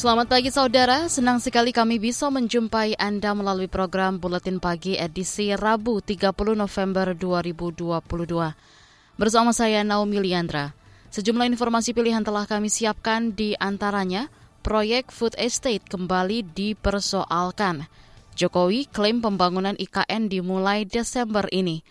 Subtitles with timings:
[0.00, 6.00] Selamat pagi saudara, senang sekali kami bisa menjumpai Anda melalui program Buletin Pagi edisi Rabu
[6.00, 8.00] 30 November 2022.
[9.20, 10.72] Bersama saya Naomi Liandra.
[11.12, 14.32] Sejumlah informasi pilihan telah kami siapkan di antaranya
[14.64, 17.84] proyek food estate kembali dipersoalkan.
[18.40, 21.84] Jokowi klaim pembangunan IKN dimulai Desember ini.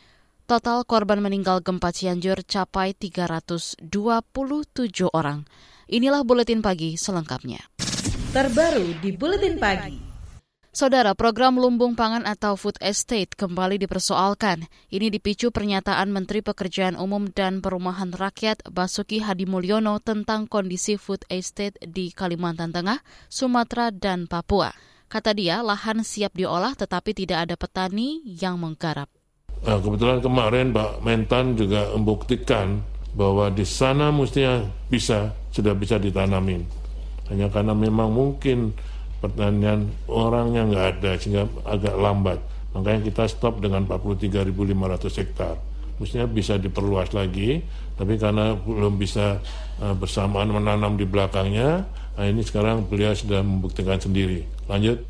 [0.49, 3.85] Total korban meninggal gempa Cianjur capai 327
[5.13, 5.46] orang.
[5.94, 7.70] Inilah buletin pagi selengkapnya
[8.30, 9.98] terbaru di Buletin Pagi.
[10.70, 14.70] Saudara, program lumbung pangan atau food estate kembali dipersoalkan.
[14.94, 21.26] Ini dipicu pernyataan Menteri Pekerjaan Umum dan Perumahan Rakyat Basuki Hadi Mulyono tentang kondisi food
[21.26, 23.02] estate di Kalimantan Tengah,
[23.34, 24.70] Sumatera, dan Papua.
[25.10, 29.10] Kata dia, lahan siap diolah tetapi tidak ada petani yang menggarap.
[29.66, 32.77] Nah, kebetulan kemarin Pak Mentan juga membuktikan
[33.18, 36.79] bahwa di sana mestinya bisa, sudah bisa ditanamin
[37.30, 38.74] hanya karena memang mungkin
[39.20, 42.40] pertanian orangnya nggak ada sehingga agak lambat.
[42.74, 45.55] Makanya kita stop dengan 43.500 hektar.
[45.99, 47.60] Mestinya bisa diperluas lagi
[47.99, 49.44] tapi karena belum bisa
[49.84, 51.84] uh, bersamaan menanam di belakangnya
[52.16, 54.43] nah ini sekarang beliau sudah membuktikan sendiri.
[54.68, 55.04] Lanjut.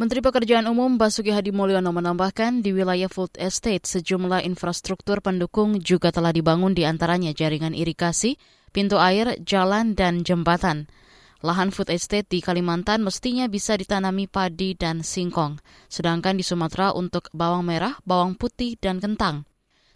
[0.00, 6.10] Menteri Pekerjaan Umum Basuki Hadi Mulyono menambahkan di wilayah food estate sejumlah infrastruktur pendukung juga
[6.10, 8.40] telah dibangun di antaranya jaringan irigasi,
[8.72, 10.88] pintu air, jalan, dan jembatan.
[11.42, 15.58] Lahan food estate di Kalimantan mestinya bisa ditanami padi dan singkong,
[15.90, 19.42] sedangkan di Sumatera untuk bawang merah, bawang putih, dan kentang.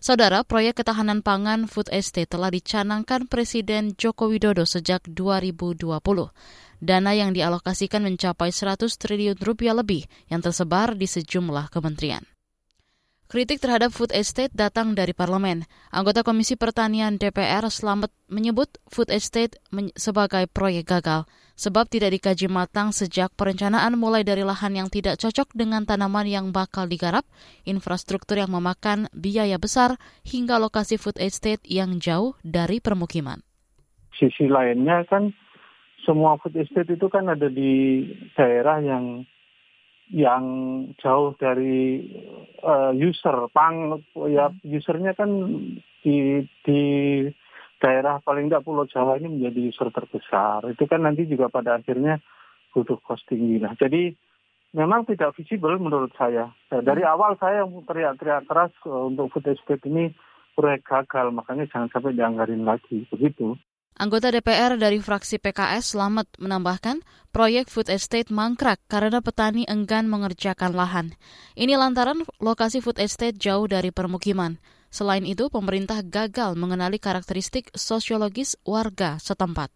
[0.02, 5.86] Saudara, proyek ketahanan pangan food estate telah dicanangkan Presiden Joko Widodo sejak 2020.
[6.82, 12.26] Dana yang dialokasikan mencapai 100 triliun rupiah lebih yang tersebar di sejumlah kementerian.
[13.26, 15.66] Kritik terhadap food estate datang dari parlemen.
[15.90, 19.58] Anggota Komisi Pertanian DPR Slamet menyebut food estate
[19.98, 21.26] sebagai proyek gagal
[21.58, 26.54] sebab tidak dikaji matang sejak perencanaan mulai dari lahan yang tidak cocok dengan tanaman yang
[26.54, 27.26] bakal digarap,
[27.66, 33.42] infrastruktur yang memakan biaya besar, hingga lokasi food estate yang jauh dari permukiman.
[34.14, 35.34] Sisi lainnya kan
[36.06, 38.06] semua food estate itu kan ada di
[38.38, 39.26] daerah yang
[40.10, 40.44] yang
[41.02, 42.06] jauh dari
[42.62, 43.98] uh, user pang
[44.30, 44.76] ya hmm.
[44.78, 45.30] usernya kan
[46.02, 46.80] di di
[47.82, 50.64] daerah paling tidak Pulau Jawa ini menjadi user terbesar.
[50.70, 52.22] Itu kan nanti juga pada akhirnya
[52.70, 53.58] butuh cost tinggi.
[53.58, 54.14] Nah jadi
[54.78, 56.54] memang tidak visible menurut saya.
[56.70, 57.12] Nah, dari hmm.
[57.12, 60.14] awal saya teriak-teriak keras uh, untuk food estate ini
[60.54, 61.34] proyek gagal.
[61.34, 63.02] Makanya jangan sampai dianggarin lagi.
[63.10, 63.58] Begitu
[63.96, 67.00] Anggota DPR dari fraksi PKS Slamet menambahkan,
[67.32, 71.16] proyek food estate mangkrak karena petani enggan mengerjakan lahan.
[71.56, 74.60] Ini lantaran lokasi food estate jauh dari permukiman.
[74.92, 79.72] Selain itu, pemerintah gagal mengenali karakteristik sosiologis warga setempat.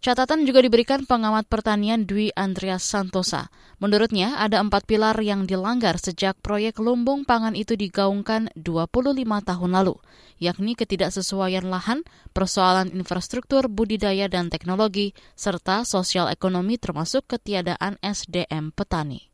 [0.00, 3.52] Catatan juga diberikan pengamat pertanian Dwi Andreas Santosa.
[3.84, 10.00] Menurutnya, ada empat pilar yang dilanggar sejak proyek lumbung pangan itu digaungkan 25 tahun lalu,
[10.40, 12.00] yakni ketidaksesuaian lahan,
[12.32, 19.28] persoalan infrastruktur, budidaya dan teknologi, serta sosial ekonomi termasuk ketiadaan SDM petani.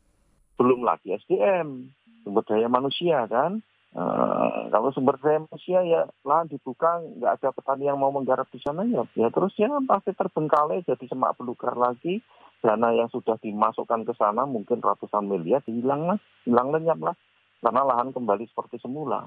[0.59, 1.95] Belum lagi SDM,
[2.27, 3.63] sumber daya manusia kan,
[3.97, 8.61] Uh, kalau sumber daya manusia ya lahan dibuka nggak ada petani yang mau menggarap di
[8.61, 12.21] sana ya ya terus ya pasti terbengkalai jadi semak belukar lagi.
[12.61, 17.17] Dana yang sudah dimasukkan ke sana mungkin ratusan miliar hilang lah hilang lenyap lah
[17.57, 19.25] karena lahan kembali seperti semula.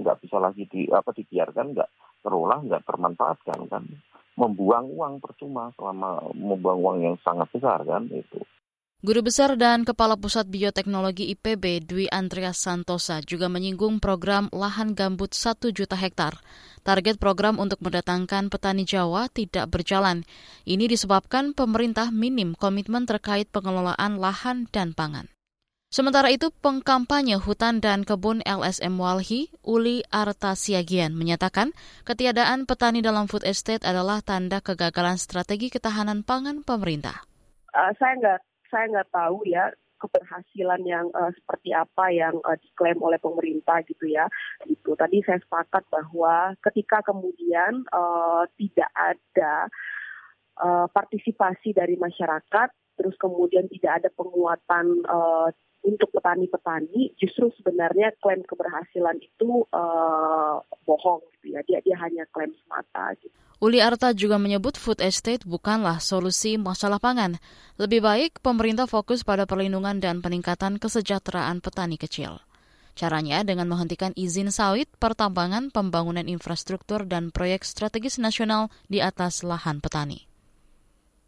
[0.00, 1.90] Nggak bisa lagi di apa dibiarkan nggak
[2.24, 3.84] terolah nggak termanfaatkan kan.
[4.40, 8.40] Membuang uang percuma selama membuang uang yang sangat besar kan itu
[9.06, 15.30] Guru Besar dan Kepala Pusat Bioteknologi IPB Dwi Andreas Santosa juga menyinggung program lahan gambut
[15.30, 16.42] 1 juta hektar.
[16.82, 20.26] Target program untuk mendatangkan petani Jawa tidak berjalan.
[20.66, 25.30] Ini disebabkan pemerintah minim komitmen terkait pengelolaan lahan dan pangan.
[25.86, 31.70] Sementara itu, pengkampanye hutan dan kebun LSM Walhi, Uli Arta Siagian, menyatakan
[32.02, 37.22] ketiadaan petani dalam food estate adalah tanda kegagalan strategi ketahanan pangan pemerintah.
[37.70, 43.00] Uh, saya nggak saya nggak tahu ya keberhasilan yang uh, seperti apa yang uh, diklaim
[43.00, 44.28] oleh pemerintah gitu ya.
[44.68, 49.72] Itu tadi saya sepakat bahwa ketika kemudian uh, tidak ada
[50.60, 55.48] uh, partisipasi dari masyarakat, terus kemudian tidak ada penguatan uh,
[55.86, 61.62] untuk petani-petani, justru sebenarnya klaim keberhasilan itu uh, bohong gitu ya.
[61.62, 63.14] Dia dia hanya klaim semata.
[63.22, 63.30] Gitu.
[63.62, 67.40] Uli Arta juga menyebut food estate bukanlah solusi masalah pangan.
[67.80, 72.42] Lebih baik pemerintah fokus pada perlindungan dan peningkatan kesejahteraan petani kecil.
[72.96, 79.84] Caranya dengan menghentikan izin sawit, pertambangan, pembangunan infrastruktur, dan proyek strategis nasional di atas lahan
[79.84, 80.24] petani.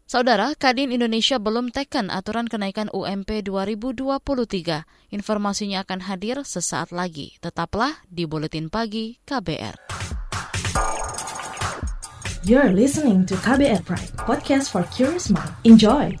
[0.09, 5.13] Saudara, Kadin Indonesia belum teken aturan kenaikan UMP 2023.
[5.13, 7.37] Informasinya akan hadir sesaat lagi.
[7.37, 9.77] Tetaplah di Buletin Pagi KBR.
[12.41, 15.53] You're listening to KBR Pride, podcast for curious mind.
[15.61, 16.17] Enjoy!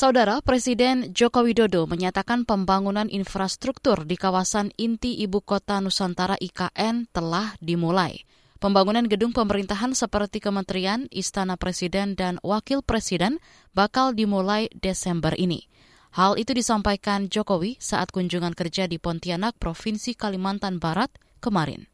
[0.00, 7.52] Saudara Presiden Joko Widodo menyatakan pembangunan infrastruktur di kawasan inti ibu kota Nusantara IKN telah
[7.60, 8.24] dimulai.
[8.56, 13.44] Pembangunan gedung pemerintahan seperti kementerian, istana presiden, dan wakil presiden
[13.76, 15.68] bakal dimulai Desember ini.
[16.16, 21.12] Hal itu disampaikan Jokowi saat kunjungan kerja di Pontianak, Provinsi Kalimantan Barat
[21.44, 21.92] kemarin.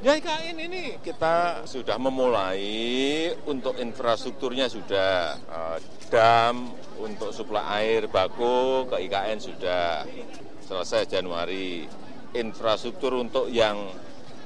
[0.00, 2.56] Ya IKN ini kita sudah memulai
[3.44, 5.76] untuk infrastrukturnya sudah uh,
[6.08, 10.08] dam untuk suplai air baku ke IKN sudah
[10.64, 11.84] selesai Januari.
[12.32, 13.92] Infrastruktur untuk yang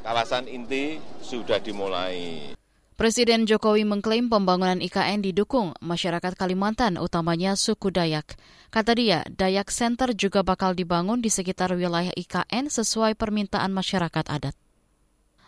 [0.03, 2.51] kawasan inti sudah dimulai.
[2.99, 8.35] Presiden Jokowi mengklaim pembangunan IKN didukung masyarakat Kalimantan, utamanya suku Dayak.
[8.75, 14.59] Kata dia, Dayak Center juga bakal dibangun di sekitar wilayah IKN sesuai permintaan masyarakat adat.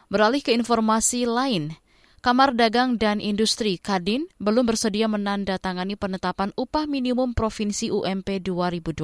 [0.06, 1.74] Beralih ke informasi lain,
[2.22, 9.02] Kamar Dagang dan Industri Kadin belum bersedia menandatangani penetapan upah minimum Provinsi UMP 2023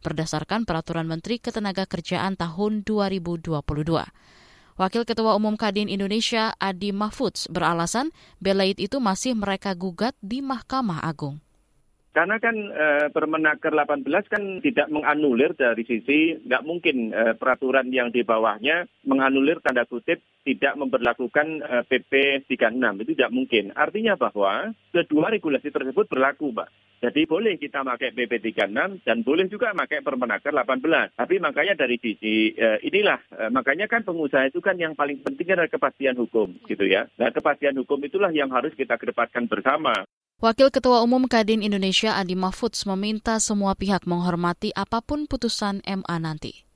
[0.00, 3.60] berdasarkan Peraturan Menteri Ketenagakerjaan tahun 2022.
[4.76, 8.08] Wakil Ketua Umum Kadin Indonesia Adi Mahfudz beralasan
[8.40, 11.44] belaid itu masih mereka gugat di Mahkamah Agung.
[12.16, 18.08] Karena kan e, Permenaker 18 kan tidak menganulir dari sisi, nggak mungkin e, peraturan yang
[18.08, 22.12] di bawahnya menganulir tanda kutip tidak memperlakukan e, PP
[22.48, 23.04] 36.
[23.04, 23.68] Itu tidak mungkin.
[23.76, 26.72] Artinya bahwa kedua regulasi tersebut berlaku, Pak.
[27.04, 31.20] Jadi boleh kita pakai PP 36 dan boleh juga pakai Permenaker 18.
[31.20, 35.52] Tapi makanya dari sisi e, inilah, e, makanya kan pengusaha itu kan yang paling penting
[35.52, 37.04] adalah kepastian hukum, gitu ya.
[37.20, 40.08] Nah kepastian hukum itulah yang harus kita kedepankan bersama.
[40.36, 46.16] Wakil Ketua Umum Kadin Indonesia Adi Mahfudz meminta semua pihak menghormati apa pun putusan MA
[46.20, 46.68] nanti.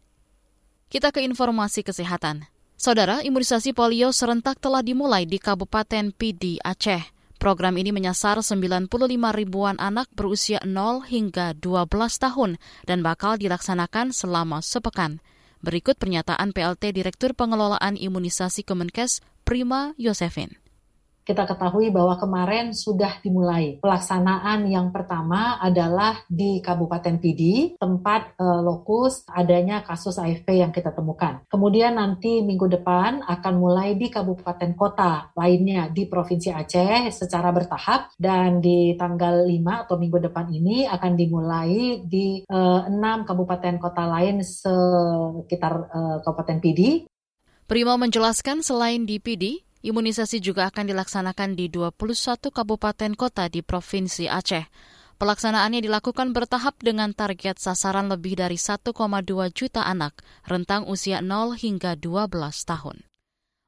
[0.89, 2.49] Kita ke informasi kesehatan.
[2.81, 7.05] Saudara, imunisasi polio serentak telah dimulai di Kabupaten Pidi, Aceh.
[7.37, 8.89] Program ini menyasar 95
[9.37, 11.85] ribuan anak berusia 0 hingga 12
[12.17, 12.57] tahun
[12.89, 15.21] dan bakal dilaksanakan selama sepekan.
[15.61, 20.57] Berikut pernyataan PLT Direktur Pengelolaan Imunisasi Kemenkes, Prima Yosefin
[21.25, 28.47] kita ketahui bahwa kemarin sudah dimulai pelaksanaan yang pertama adalah di Kabupaten Pidi, tempat e,
[28.65, 31.45] lokus adanya kasus AFP yang kita temukan.
[31.47, 38.17] Kemudian nanti minggu depan akan mulai di kabupaten kota lainnya di Provinsi Aceh secara bertahap
[38.17, 44.05] dan di tanggal 5 atau minggu depan ini akan dimulai di e, 6 kabupaten kota
[44.09, 46.91] lain sekitar e, Kabupaten Pidi.
[47.71, 51.97] Primo menjelaskan selain di Pidi, Imunisasi juga akan dilaksanakan di 21
[52.53, 54.69] kabupaten kota di Provinsi Aceh.
[55.17, 58.93] Pelaksanaannya dilakukan bertahap dengan target sasaran lebih dari 1,2
[59.53, 62.29] juta anak rentang usia 0 hingga 12
[62.69, 63.05] tahun.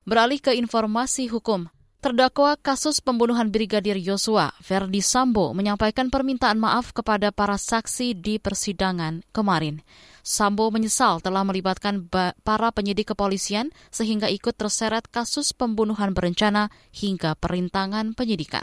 [0.05, 7.31] Beralih ke informasi hukum, Terdakwa kasus pembunuhan Brigadir Yosua, Verdi Sambo, menyampaikan permintaan maaf kepada
[7.31, 9.87] para saksi di persidangan kemarin.
[10.23, 12.07] Sambo menyesal telah melibatkan
[12.47, 18.63] para penyidik kepolisian sehingga ikut terseret kasus pembunuhan berencana hingga perintangan penyidikan.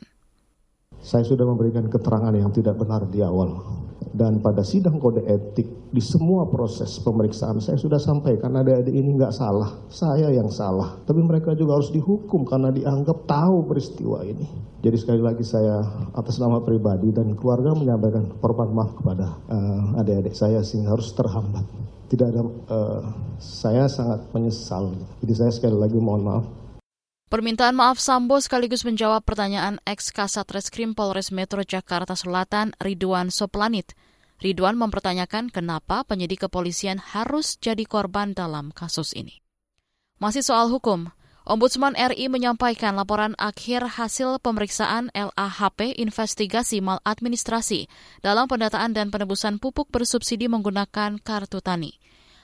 [1.03, 3.78] Saya sudah memberikan keterangan yang tidak benar di awal
[4.09, 9.33] dan pada sidang kode etik di semua proses pemeriksaan saya sudah sampaikan adik-adik ini nggak
[9.33, 10.97] salah, saya yang salah.
[11.05, 14.45] Tapi mereka juga harus dihukum karena dianggap tahu peristiwa ini.
[14.79, 15.81] Jadi sekali lagi saya
[16.15, 21.65] atas nama pribadi dan keluarga menyampaikan permohonan maaf kepada uh, adik-adik saya sehingga harus terhambat.
[22.09, 22.41] Tidak ada,
[22.73, 23.01] uh,
[23.37, 24.95] saya sangat menyesal.
[25.21, 26.45] Jadi saya sekali lagi mohon maaf
[27.29, 33.93] Permintaan maaf Sambo sekaligus menjawab pertanyaan ex Kasat Reskrim Polres Metro Jakarta Selatan Ridwan Soplanit.
[34.41, 39.45] Ridwan mempertanyakan kenapa penyidik kepolisian harus jadi korban dalam kasus ini.
[40.17, 41.13] Masih soal hukum,
[41.45, 47.86] Ombudsman RI menyampaikan laporan akhir hasil pemeriksaan LAHP investigasi maladministrasi
[48.25, 51.93] dalam pendataan dan penebusan pupuk bersubsidi menggunakan kartu tani.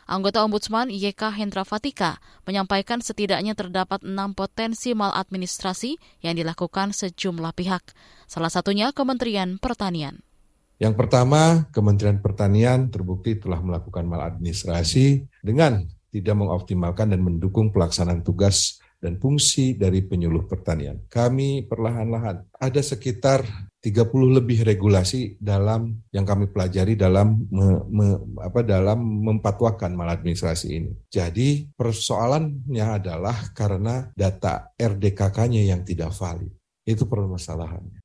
[0.06, 7.82] Anggota Ombudsman YK Hendra Fatika menyampaikan setidaknya terdapat enam potensi maladministrasi yang dilakukan sejumlah pihak,
[8.30, 10.22] salah satunya Kementerian Pertanian.
[10.78, 15.82] Yang pertama, Kementerian Pertanian terbukti telah melakukan maladministrasi dengan
[16.14, 21.02] tidak mengoptimalkan dan mendukung pelaksanaan tugas dan fungsi dari penyuluh pertanian.
[21.10, 23.42] Kami perlahan-lahan ada sekitar
[23.86, 28.08] 30 lebih regulasi dalam yang kami pelajari dalam me, me,
[28.42, 30.92] apa dalam mempatwakan maladministrasi ini.
[31.06, 36.50] Jadi persoalannya adalah karena data RDKK-nya yang tidak valid.
[36.82, 38.02] Itu permasalahannya.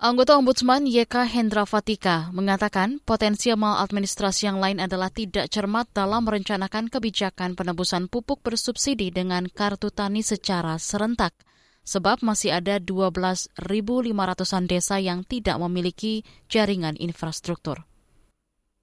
[0.00, 6.88] Anggota Ombudsman YK Hendra Fatika mengatakan potensi maladministrasi yang lain adalah tidak cermat dalam merencanakan
[6.88, 11.36] kebijakan penebusan pupuk bersubsidi dengan kartu tani secara serentak,
[11.84, 17.84] sebab masih ada 12.500-an desa yang tidak memiliki jaringan infrastruktur.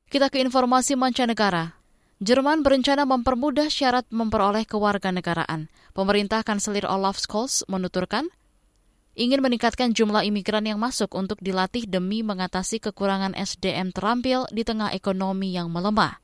[0.07, 1.75] Kita ke informasi mancanegara.
[2.17, 5.69] Jerman berencana mempermudah syarat memperoleh kewarganegaraan.
[5.93, 8.25] Pemerintah Kanselir Olaf Scholz menuturkan
[9.17, 14.93] ingin meningkatkan jumlah imigran yang masuk untuk dilatih demi mengatasi kekurangan SDM terampil di tengah
[14.93, 16.17] ekonomi yang melemah.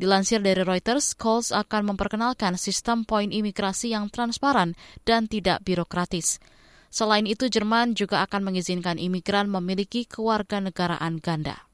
[0.00, 4.72] Dilansir dari Reuters, Coles akan memperkenalkan sistem poin imigrasi yang transparan
[5.04, 6.40] dan tidak birokratis.
[6.88, 11.68] Selain itu, Jerman juga akan mengizinkan imigran memiliki kewarganegaraan ganda.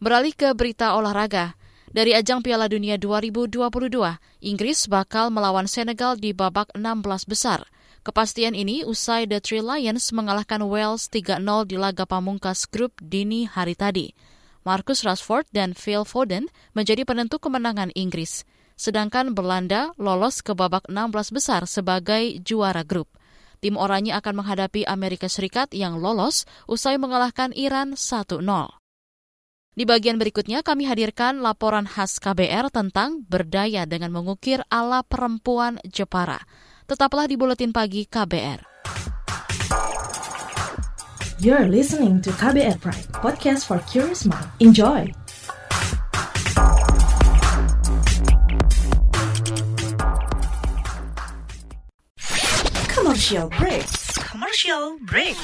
[0.00, 1.52] Beralih ke berita olahraga.
[1.92, 3.92] Dari ajang Piala Dunia 2022,
[4.40, 7.68] Inggris bakal melawan Senegal di babak 16 besar.
[8.08, 13.76] Kepastian ini usai The Three Lions mengalahkan Wales 3-0 di laga pamungkas grup dini hari
[13.76, 14.16] tadi.
[14.64, 18.48] Marcus Rashford dan Phil Foden menjadi penentu kemenangan Inggris,
[18.80, 23.12] sedangkan Belanda lolos ke babak 16 besar sebagai juara grup.
[23.60, 28.40] Tim oranye akan menghadapi Amerika Serikat yang lolos usai mengalahkan Iran 1-0.
[29.74, 36.40] Di bagian berikutnya kami hadirkan laporan khas KBR tentang berdaya dengan mengukir ala perempuan Jepara.
[36.86, 39.13] Tetaplah di Buletin Pagi KBR.
[41.44, 44.48] You're listening to KBR Pride, podcast for curious mind.
[44.64, 45.12] Enjoy!
[52.88, 53.84] Commercial break.
[54.24, 55.36] Commercial break.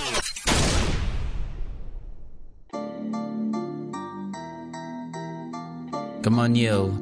[6.25, 6.97] Come on yo,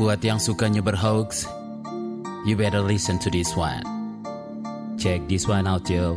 [0.00, 1.44] buat yang sukanya berhoax,
[2.48, 3.84] you better listen to this one.
[4.96, 6.16] Check this one out yo.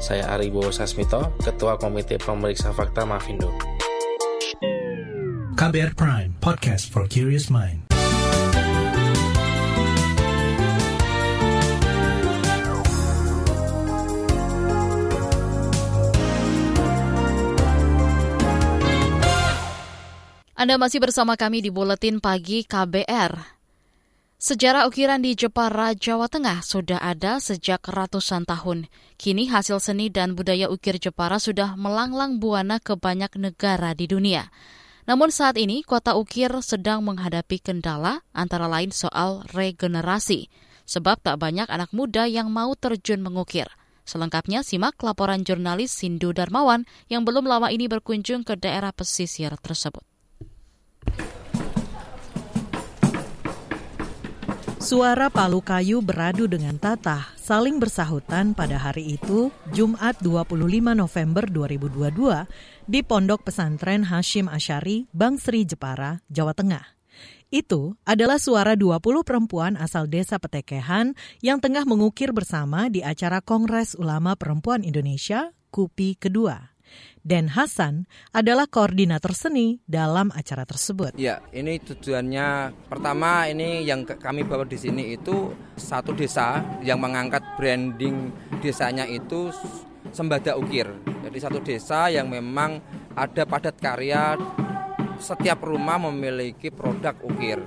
[0.00, 3.52] Saya Ari Bowo Sasmito, Ketua Komite Pemeriksa Fakta Mafindo.
[5.60, 7.84] KBR Prime, podcast for curious mind.
[20.56, 23.59] Anda masih bersama kami di Buletin Pagi KBR.
[24.40, 28.88] Sejarah ukiran di Jepara, Jawa Tengah sudah ada sejak ratusan tahun.
[29.20, 34.48] Kini hasil seni dan budaya ukir Jepara sudah melanglang buana ke banyak negara di dunia.
[35.04, 40.48] Namun saat ini kota ukir sedang menghadapi kendala antara lain soal regenerasi,
[40.88, 43.68] sebab tak banyak anak muda yang mau terjun mengukir.
[44.08, 50.00] Selengkapnya simak laporan jurnalis Sindu Darmawan yang belum lama ini berkunjung ke daerah pesisir tersebut.
[54.80, 60.56] Suara palu kayu beradu dengan tatah saling bersahutan pada hari itu, Jumat 25
[60.96, 62.48] November 2022,
[62.88, 66.96] di Pondok Pesantren Hashim Asyari, Bangsri Jepara, Jawa Tengah.
[67.52, 71.12] Itu adalah suara 20 perempuan asal desa Petekehan
[71.44, 76.69] yang tengah mengukir bersama di acara Kongres Ulama Perempuan Indonesia, KUPI kedua.
[77.20, 81.16] Dan Hasan adalah koordinator seni dalam acara tersebut.
[81.20, 87.44] Ya, ini tujuannya pertama ini yang kami bawa di sini itu satu desa yang mengangkat
[87.60, 88.32] branding
[88.64, 89.52] desanya itu
[90.10, 90.88] Sembada Ukir.
[91.22, 92.80] Jadi satu desa yang memang
[93.12, 94.34] ada padat karya
[95.20, 97.60] setiap rumah memiliki produk ukir.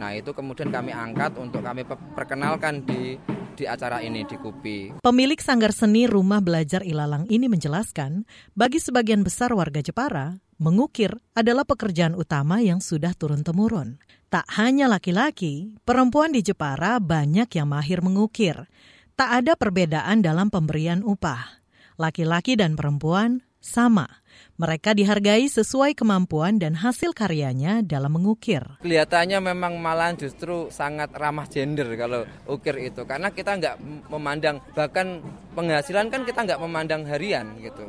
[0.00, 1.84] Nah, itu kemudian kami angkat untuk kami
[2.16, 3.20] perkenalkan di
[3.52, 5.04] di acara ini di KUPI.
[5.04, 8.24] Pemilik Sanggar Seni Rumah Belajar Ilalang ini menjelaskan,
[8.56, 14.00] bagi sebagian besar warga Jepara, mengukir adalah pekerjaan utama yang sudah turun-temurun.
[14.32, 18.72] Tak hanya laki-laki, perempuan di Jepara banyak yang mahir mengukir.
[19.20, 21.60] Tak ada perbedaan dalam pemberian upah.
[22.00, 24.19] Laki-laki dan perempuan sama.
[24.60, 28.60] Mereka dihargai sesuai kemampuan dan hasil karyanya dalam mengukir.
[28.84, 33.08] Kelihatannya memang malah justru sangat ramah gender kalau ukir itu.
[33.08, 33.80] Karena kita nggak
[34.12, 35.24] memandang, bahkan
[35.56, 37.88] penghasilan kan kita nggak memandang harian gitu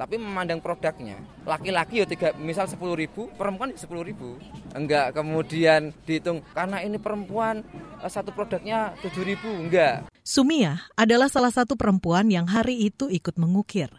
[0.00, 1.20] tapi memandang produknya.
[1.44, 4.40] Laki-laki ya tiga, misal sepuluh ribu, perempuan sepuluh ribu.
[4.72, 7.60] Enggak kemudian dihitung karena ini perempuan
[8.00, 10.08] eh, satu produknya tujuh ribu, enggak.
[10.24, 13.92] Sumia adalah salah satu perempuan yang hari itu ikut mengukir.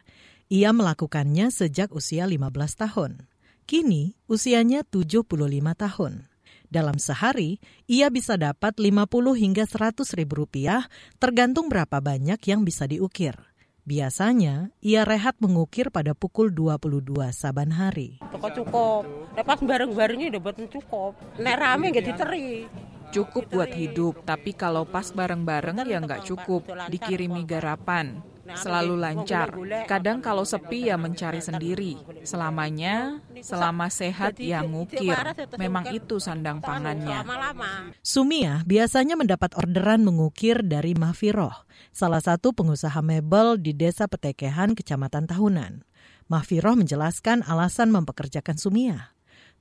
[0.51, 3.23] Ia melakukannya sejak usia 15 tahun.
[3.63, 5.23] Kini usianya 75
[5.79, 6.27] tahun.
[6.67, 10.91] Dalam sehari, ia bisa dapat 50 hingga 100 ribu rupiah
[11.23, 13.39] tergantung berapa banyak yang bisa diukir.
[13.87, 18.19] Biasanya, ia rehat mengukir pada pukul 22 saban hari.
[18.35, 19.03] Cukup cukup.
[19.39, 21.11] Lepas bareng-barengnya udah buat cukup.
[21.39, 22.67] Nek rame nggak diteri.
[23.15, 26.67] Cukup buat hidup, tapi kalau pas bareng-bareng ya nggak cukup.
[26.91, 28.30] Dikirimi garapan.
[28.59, 29.55] Selalu lancar.
[29.87, 31.97] Kadang kalau sepi ya mencari sendiri.
[32.27, 35.15] Selamanya, selama sehat ya ngukir.
[35.55, 37.23] Memang itu sandang pangannya.
[38.03, 41.65] Sumia biasanya mendapat orderan mengukir dari Mahfiroh,
[41.95, 45.87] salah satu pengusaha mebel di Desa Petekehan, Kecamatan Tahunan.
[46.27, 49.15] Mahfiroh menjelaskan alasan mempekerjakan Sumia.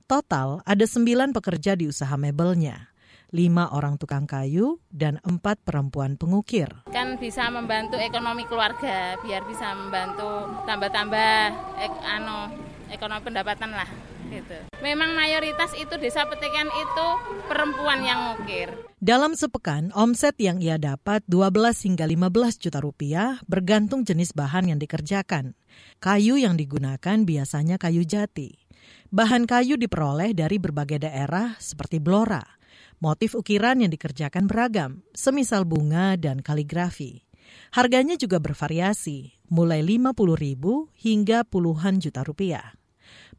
[0.07, 2.90] Total ada sembilan pekerja di usaha mebelnya
[3.31, 6.67] lima orang tukang kayu, dan empat perempuan pengukir.
[6.91, 11.33] Kan bisa membantu ekonomi keluarga, biar bisa membantu tambah-tambah
[11.79, 12.51] ek, ano,
[12.91, 13.87] ekonomi pendapatan lah.
[14.31, 14.63] Gitu.
[14.79, 17.07] Memang mayoritas itu desa petikan itu
[17.51, 18.71] perempuan yang ngukir.
[18.95, 21.51] Dalam sepekan, omset yang ia dapat 12
[21.83, 25.59] hingga 15 juta rupiah bergantung jenis bahan yang dikerjakan.
[25.99, 28.55] Kayu yang digunakan biasanya kayu jati.
[29.11, 32.60] Bahan kayu diperoleh dari berbagai daerah seperti Blora.
[33.01, 37.25] Motif ukiran yang dikerjakan beragam, semisal bunga dan kaligrafi.
[37.73, 42.77] Harganya juga bervariasi, mulai 50 ribu hingga puluhan juta rupiah.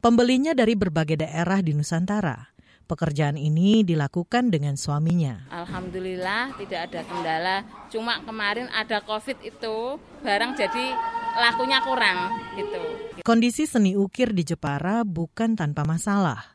[0.03, 2.51] Pembelinya dari berbagai daerah di Nusantara.
[2.83, 5.47] Pekerjaan ini dilakukan dengan suaminya.
[5.47, 7.57] Alhamdulillah tidak ada kendala.
[7.87, 9.95] Cuma kemarin ada COVID itu
[10.27, 10.91] barang jadi
[11.39, 12.83] lakunya kurang gitu.
[13.23, 16.53] Kondisi seni ukir di Jepara bukan tanpa masalah.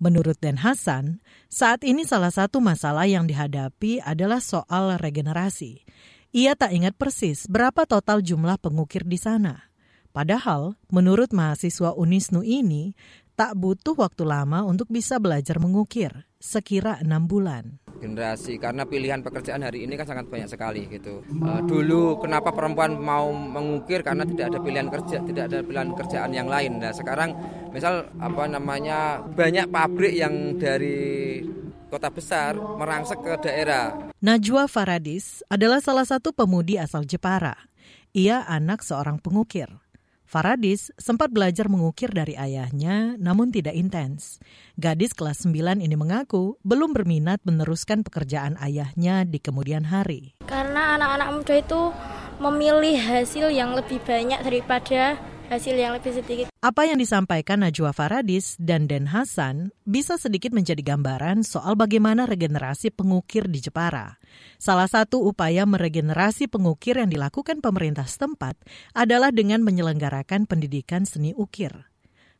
[0.00, 1.20] Menurut Den Hasan,
[1.52, 5.84] saat ini salah satu masalah yang dihadapi adalah soal regenerasi.
[6.32, 9.68] Ia tak ingat persis berapa total jumlah pengukir di sana.
[10.16, 12.96] Padahal, menurut mahasiswa Unisnu ini,
[13.36, 19.60] tak butuh waktu lama untuk bisa belajar mengukir, sekira enam bulan generasi karena pilihan pekerjaan
[19.60, 21.20] hari ini kan sangat banyak sekali gitu.
[21.44, 26.32] Uh, dulu kenapa perempuan mau mengukir karena tidak ada pilihan kerja, tidak ada pilihan kerjaan
[26.32, 26.80] yang lain.
[26.80, 27.36] Nah sekarang
[27.70, 31.44] misal apa namanya banyak pabrik yang dari
[31.92, 34.10] kota besar merangsek ke daerah.
[34.24, 37.68] Najwa Faradis adalah salah satu pemudi asal Jepara.
[38.16, 39.70] Ia anak seorang pengukir.
[40.30, 44.38] Faradis sempat belajar mengukir dari ayahnya, namun tidak intens.
[44.78, 50.38] Gadis kelas 9 ini mengaku belum berminat meneruskan pekerjaan ayahnya di kemudian hari.
[50.46, 51.82] Karena anak-anak muda itu
[52.38, 55.18] memilih hasil yang lebih banyak daripada
[55.50, 56.46] hasil yang lebih sedikit.
[56.62, 62.94] Apa yang disampaikan Najwa Faradis dan Den Hasan bisa sedikit menjadi gambaran soal bagaimana regenerasi
[62.94, 64.22] pengukir di Jepara.
[64.62, 68.54] Salah satu upaya meregenerasi pengukir yang dilakukan pemerintah setempat
[68.94, 71.90] adalah dengan menyelenggarakan pendidikan seni ukir.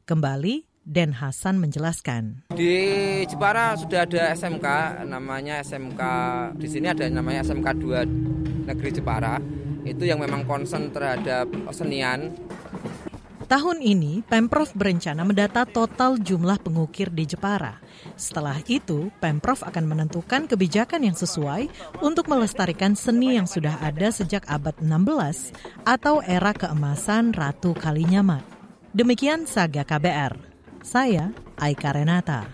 [0.07, 2.51] Kembali, Den Hasan menjelaskan.
[2.55, 2.77] Di
[3.29, 4.67] Jepara sudah ada SMK,
[5.05, 6.03] namanya SMK,
[6.57, 9.37] di sini ada namanya SMK 2 Negeri Jepara.
[9.81, 12.37] Itu yang memang konsen terhadap senian,
[13.51, 17.83] Tahun ini, Pemprov berencana mendata total jumlah pengukir di Jepara.
[18.15, 21.67] Setelah itu, Pemprov akan menentukan kebijakan yang sesuai
[21.99, 25.51] untuk melestarikan seni yang sudah ada sejak abad 16
[25.83, 28.47] atau era keemasan Ratu Kalinyamat.
[28.95, 30.39] Demikian Saga KBR.
[30.87, 32.47] Saya Aika Renata.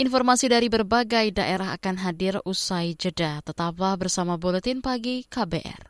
[0.00, 3.44] Informasi dari berbagai daerah akan hadir usai jeda.
[3.44, 5.89] Tetaplah bersama Buletin Pagi KBR.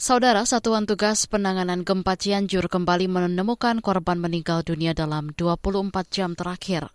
[0.00, 6.88] Saudara Satuan Tugas Penanganan Gempa Cianjur kembali menemukan korban meninggal dunia dalam 24 jam terakhir.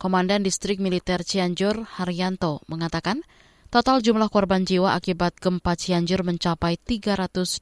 [0.00, 3.20] Komandan Distrik Militer Cianjur, Haryanto, mengatakan
[3.68, 7.60] total jumlah korban jiwa akibat gempa Cianjur mencapai 327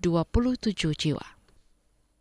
[0.95, 1.27] jiwa.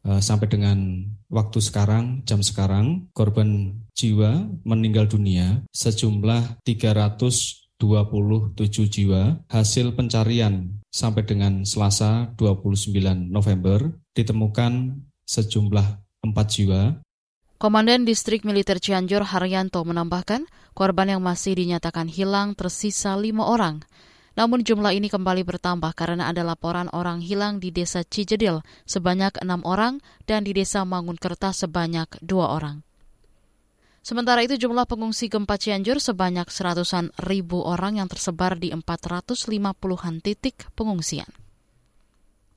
[0.09, 8.55] Eh, sampai dengan waktu sekarang, jam sekarang, korban jiwa meninggal dunia sejumlah 300 27
[8.87, 9.43] jiwa.
[9.51, 15.87] Hasil pencarian sampai dengan Selasa 29 November ditemukan sejumlah
[16.23, 17.03] 4 jiwa.
[17.59, 23.83] Komandan Distrik Militer Cianjur Haryanto menambahkan, korban yang masih dinyatakan hilang tersisa lima orang.
[24.33, 29.61] Namun jumlah ini kembali bertambah karena ada laporan orang hilang di Desa Cijedil sebanyak enam
[29.63, 32.81] orang dan di Desa Mangunkerta sebanyak dua orang.
[34.03, 40.67] Sementara itu jumlah pengungsi gempa Cianjur sebanyak seratusan ribu orang yang tersebar di 450-an titik
[40.75, 41.31] pengungsian.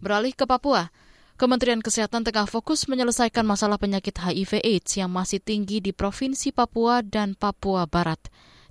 [0.02, 0.90] Beralih ke Papua,
[1.38, 7.06] Kementerian Kesehatan tengah fokus menyelesaikan masalah penyakit HIV AIDS yang masih tinggi di Provinsi Papua
[7.06, 8.18] dan Papua Barat.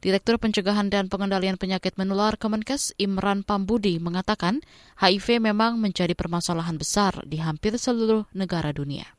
[0.03, 4.59] Direktur Pencegahan dan Pengendalian Penyakit Menular Kemenkes Imran Pambudi mengatakan
[4.99, 9.14] HIV memang menjadi permasalahan besar di hampir seluruh negara dunia.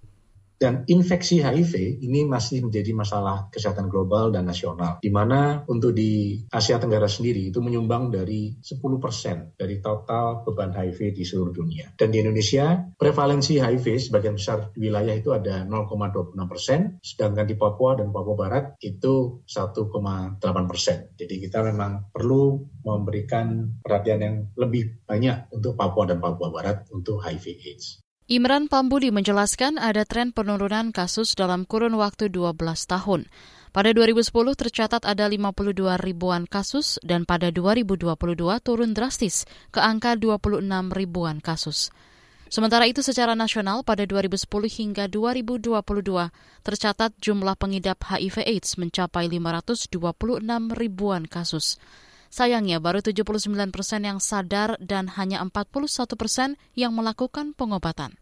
[0.57, 6.41] Dan infeksi HIV ini masih menjadi masalah kesehatan global dan nasional, di mana untuk di
[6.49, 11.93] Asia Tenggara sendiri itu menyumbang dari 10% dari total beban HIV di seluruh dunia.
[11.93, 17.57] Dan di Indonesia, prevalensi HIV sebagian besar di wilayah itu ada 0,26 persen, sedangkan di
[17.61, 21.13] Papua dan Papua Barat itu 1,8 persen.
[21.21, 27.21] Jadi kita memang perlu memberikan perhatian yang lebih banyak untuk Papua dan Papua Barat untuk
[27.21, 28.06] HIV/AIDS.
[28.27, 33.31] Imran Pambudi menjelaskan ada tren penurunan kasus dalam kurun waktu 12 tahun.
[33.71, 35.55] Pada 2010 tercatat ada 52
[36.03, 38.03] ribuan kasus dan pada 2022
[38.67, 40.59] turun drastis ke angka 26
[40.91, 41.95] ribuan kasus.
[42.51, 44.43] Sementara itu secara nasional pada 2010
[44.75, 45.79] hingga 2022
[46.67, 49.95] tercatat jumlah pengidap HIV AIDS mencapai 526
[50.75, 51.79] ribuan kasus.
[52.37, 55.89] Sayangnya baru 79 persen yang sadar dan hanya 41
[56.21, 58.21] persen yang melakukan pengobatan.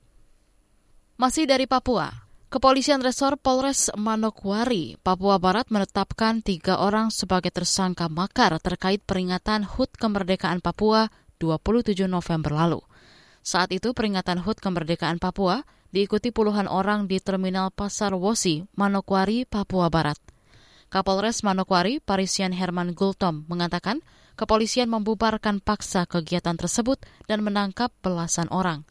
[1.19, 8.55] Masih dari Papua, Kepolisian Resor Polres Manokwari, Papua Barat menetapkan tiga orang sebagai tersangka makar
[8.63, 11.11] terkait peringatan HUT Kemerdekaan Papua
[11.43, 12.87] 27 November lalu.
[13.43, 19.91] Saat itu peringatan HUT Kemerdekaan Papua diikuti puluhan orang di Terminal Pasar Wosi, Manokwari, Papua
[19.91, 20.34] Barat.
[20.93, 28.83] Kapolres Manokwari, Parisian Herman Gultom, mengatakan kepolisian membubarkan paksa kegiatan tersebut dan menangkap belasan orang.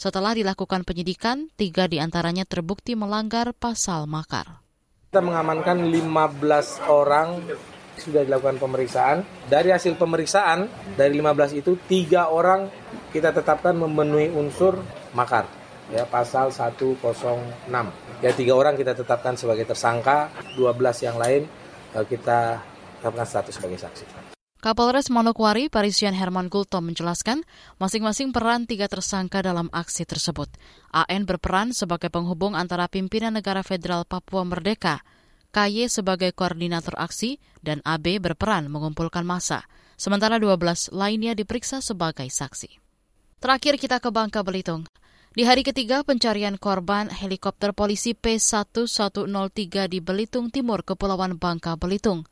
[0.00, 4.64] Setelah dilakukan penyidikan, tiga di antaranya terbukti melanggar pasal makar.
[5.12, 7.44] Kita mengamankan 15 orang
[8.00, 9.26] sudah dilakukan pemeriksaan.
[9.44, 10.64] Dari hasil pemeriksaan,
[10.96, 12.72] dari 15 itu, tiga orang
[13.12, 14.80] kita tetapkan memenuhi unsur
[15.12, 17.02] makar ya pasal 106.
[18.20, 20.76] Ya tiga orang kita tetapkan sebagai tersangka, 12
[21.08, 21.48] yang lain
[21.96, 22.60] eh, kita
[23.00, 24.04] tetapkan status sebagai saksi.
[24.60, 27.48] Kapolres Manokwari, Parisian Herman Gulto menjelaskan,
[27.80, 30.52] masing-masing peran tiga tersangka dalam aksi tersebut.
[30.92, 35.00] AN berperan sebagai penghubung antara pimpinan negara federal Papua Merdeka,
[35.56, 39.64] KY sebagai koordinator aksi, dan AB berperan mengumpulkan massa.
[39.96, 42.68] Sementara 12 lainnya diperiksa sebagai saksi.
[43.40, 44.84] Terakhir kita ke Bangka Belitung.
[45.30, 52.26] Di hari ketiga pencarian korban helikopter polisi P1103 di Belitung Timur, Kepulauan Bangka Belitung.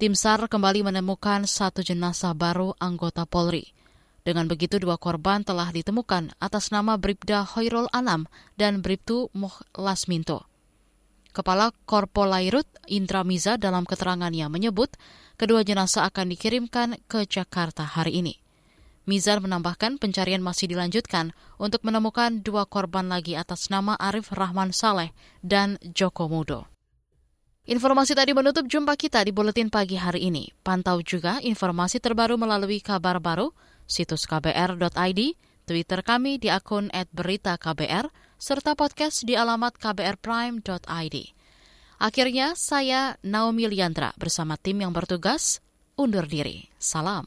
[0.00, 3.76] Tim SAR kembali menemukan satu jenazah baru anggota Polri.
[4.24, 8.24] Dengan begitu dua korban telah ditemukan atas nama Bribda Hoirul Anam
[8.56, 10.48] dan Bribtu Moh Lasminto.
[11.36, 14.96] Kepala Korpolairut Indra Miza dalam keterangannya menyebut
[15.36, 18.39] kedua jenazah akan dikirimkan ke Jakarta hari ini.
[19.10, 25.10] Mizar menambahkan pencarian masih dilanjutkan untuk menemukan dua korban lagi atas nama Arif Rahman Saleh
[25.42, 26.70] dan Joko Mudo.
[27.66, 30.54] Informasi tadi menutup jumpa kita di Buletin Pagi hari ini.
[30.62, 33.50] Pantau juga informasi terbaru melalui kabar baru,
[33.82, 35.20] situs kbr.id,
[35.66, 38.06] Twitter kami di akun @beritaKBR,
[38.38, 41.16] serta podcast di alamat kbrprime.id.
[41.98, 45.58] Akhirnya, saya Naomi Liandra bersama tim yang bertugas
[45.98, 46.70] undur diri.
[46.78, 47.26] Salam.